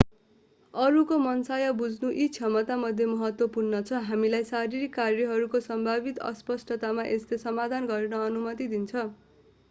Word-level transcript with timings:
अरूको 0.73 1.17
मनसाय 1.23 1.65
बुझ्नु 1.81 2.07
यी 2.11 2.23
क्षमतामध्ये 2.29 3.05
महत्त्वपूर्ण 3.09 3.81
छ 3.89 3.99
हामीलाई 4.07 4.47
शारीरिक 4.47 4.93
कार्यहरूको 4.95 5.61
सम्भावित 5.65 6.23
अस्पष्टतामा 6.29 7.05
यसले 7.09 7.39
समाधान 7.43 7.85
गर्न 7.93 8.23
अनुमति 8.23 8.67
दिन्छ 8.73 9.05